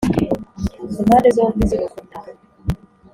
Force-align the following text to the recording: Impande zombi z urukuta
Impande 1.01 1.29
zombi 1.37 1.63
z 1.69 1.71
urukuta 1.75 2.19